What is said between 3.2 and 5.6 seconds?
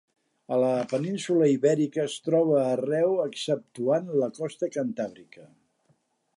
exceptuant la costa cantàbrica.